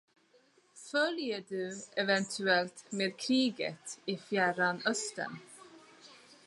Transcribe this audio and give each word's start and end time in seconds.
Följer 0.91 1.43
du 1.49 1.81
eventuellt 1.95 2.91
med 2.91 3.17
kriget 3.17 3.99
i 4.05 4.17
Fjärran 4.17 4.81
Östern? 4.85 5.37